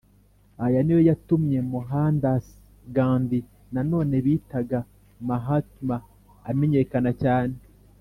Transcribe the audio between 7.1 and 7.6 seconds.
cyane.